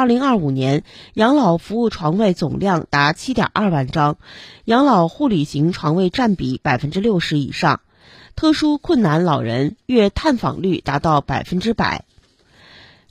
[0.00, 0.82] 二零二五年，
[1.12, 4.16] 养老服务床位总量达七点二万张，
[4.64, 7.82] 养老护理型床位占比百分之六十以上，
[8.34, 12.06] 特殊困难老人月探访率达到百分之百。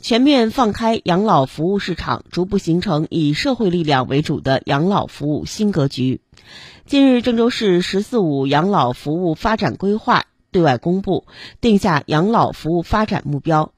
[0.01, 6.21] 全面放开养老服务市场，逐步形成以社会力量为主的养老服务新格局。
[6.87, 11.27] 近日，郑州市“十四五”养老服务发展规划对外公布，
[11.61, 13.73] 定下养老服务发展目标。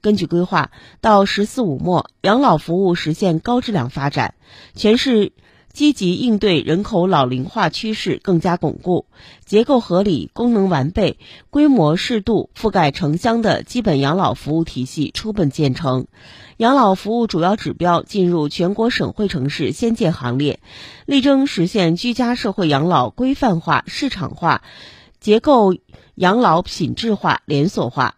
[0.00, 0.70] 根据规划，
[1.00, 4.34] 到“十四五”末，养老服务实现高质量发展，
[4.74, 5.32] 全市。
[5.72, 9.06] 积极应对人口老龄化趋势更加巩固，
[9.44, 11.16] 结构合理、功能完备、
[11.48, 16.08] 规模适度、覆盖城乡的基本养老服务体系初步建成，
[16.56, 20.58] 养老服务主要指标进入全国省会城市先进行列，
[21.06, 24.62] 力争实现居家社会养老规范化、市场化，
[25.20, 25.76] 结构
[26.16, 28.16] 养老品质化、连锁化。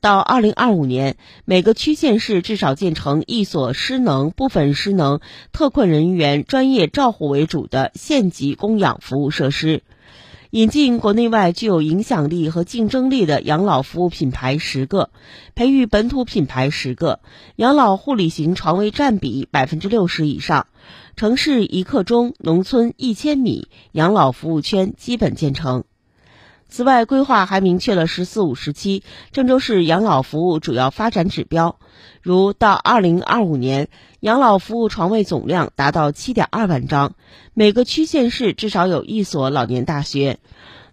[0.00, 5.20] 到二零二五年，每个区县市至少建成一所失能、部分失能、
[5.52, 9.82] 特困人员专业照护为主的县级供养服务设施，
[10.50, 15.10] 引进国内外具有影响力和竞争力的养老服务品牌十个，
[15.54, 17.20] 培育本土品牌十个，
[17.56, 20.68] 养老护理型床位占比百分之六十以上，
[21.16, 25.84] 城市一刻钟、农村一千米养老服务圈基本建成。
[26.70, 29.02] 此外，规划还明确了“十四五”时期
[29.32, 31.78] 郑州市养老服务主要发展指标，
[32.20, 33.88] 如到二零二五年，
[34.20, 37.14] 养老服务床位总量达到七点二万张，
[37.54, 40.40] 每个区县市至少有一所老年大学，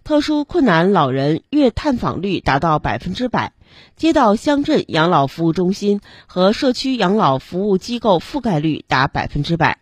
[0.05, 3.51] 特殊困难老人月探访率达到百分之百，
[3.97, 9.79] 街道乡镇养老服务中心和社区养老服务机构覆盖率达百分之百。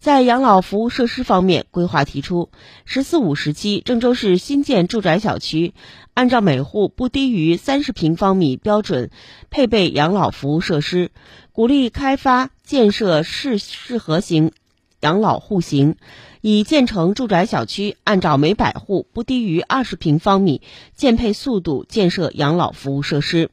[0.00, 2.50] 在养老服务设施方面，规划提出
[2.86, 5.74] “十四五”时期，郑州市新建住宅小区，
[6.14, 9.10] 按照每户不低于三十平方米标准
[9.50, 11.10] 配备养老服务设施，
[11.50, 14.52] 鼓励开发建设适适合型
[15.00, 15.96] 养老户型，
[16.42, 20.62] 已建成住宅小区按照每百户不低于二十平方米
[20.94, 23.50] 建配速度建设养老服务设施。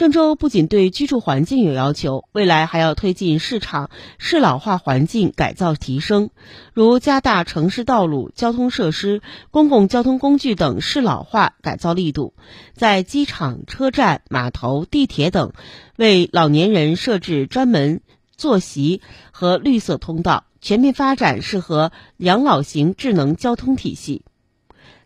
[0.00, 6.30] 郑州不仅对居住环境有要求，未来还要推进市场适老化环境改造提升，
[6.72, 12.32] 如加大城市道路交通设施、公共交通工具等适老化改造力度，
[12.72, 15.52] 在机场、车站、码头、地铁等
[15.96, 18.00] 为老年人设置专门
[18.34, 19.02] 坐席
[19.32, 24.22] 和绿色通道，全面发展适合养老型智能交通体系。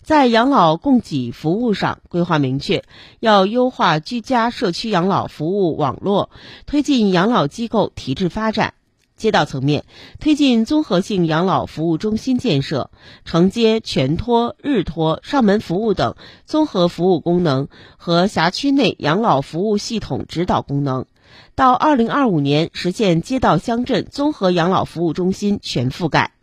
[0.05, 2.85] 在养老供给服务上，规划明确
[3.21, 6.29] 要优化居家社区养老服务网络，
[6.67, 8.75] 推进养老机构提质发展。
[9.17, 9.87] 街道层面，
[10.21, 12.91] 推进综合性养老服务中心建设，
[13.25, 21.07] 承接全托、日托、上门服务等综合服务功能和辖区内养老服务系统指导功能。
[21.55, 26.34] 到二零二五年，实现街道乡镇综合养老服务中心全覆盖。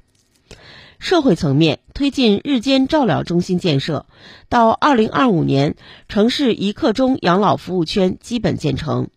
[1.02, 4.06] 社会层面推进日间照料中心建设，
[4.50, 5.76] 到二零二五年，
[6.08, 9.10] 城市一刻钟养老服务圈基本建成。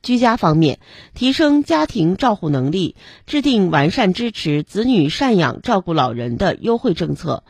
[0.00, 0.78] 居家方面，
[1.12, 2.94] 提升家庭照护能力，
[3.26, 7.42] 制定完善支持子女赡养照顾老人的优惠政策，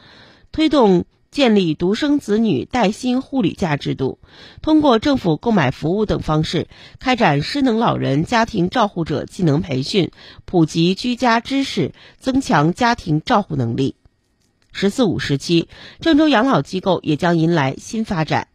[0.50, 1.04] 推动。
[1.32, 4.20] 建立独生子女带薪护理假制度，
[4.60, 6.68] 通过政府购买服务等方式
[7.00, 10.12] 开展失能老人家庭照护者技能培训，
[10.44, 13.96] 普及居家知识，增强家庭照护能力。
[14.72, 15.68] “十四五”时期，
[16.00, 18.48] 郑州养老机构也将迎来新发展。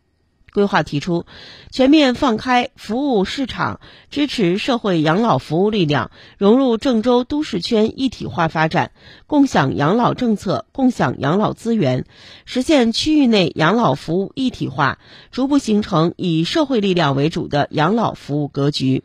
[0.54, 1.26] 规划提出，
[1.72, 8.92] 全面放开服务市场，支持社会养老服务力量融入郑州都市圈一体化发展，
[9.28, 12.06] 共享养老政策，共享养老资源，
[12.46, 15.00] 实现区域内养老服务一体化，
[15.32, 19.04] 逐步形成以社会力量为主的养老服务格局。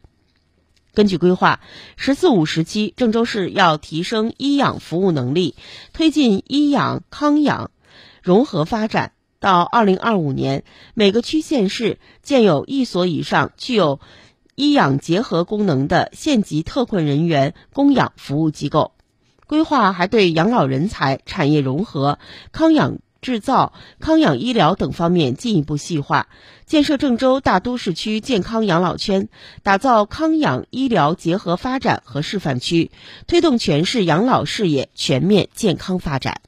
[0.95, 1.61] 根据规划
[1.97, 5.55] ，“十四五”时期，郑州市要提升医养服务能力，
[5.95, 7.71] 推进医养康养
[8.23, 9.13] 融合发展。
[9.43, 10.63] 到二零二五年，
[10.95, 13.99] 每个区县市建有一所以上具有
[14.55, 18.93] 医养结合功能的县级特困人员供养服务机构。
[19.49, 22.21] 规划还对养老人才、产业融合、
[22.53, 26.29] 康养制造、康养医疗等方面进一步细化，
[26.65, 29.29] 建设郑州大都市区健康养老圈，
[29.65, 32.93] 打造康养医疗结合发展和示范区，
[33.27, 36.41] 推动全市养老事业全面健康发展。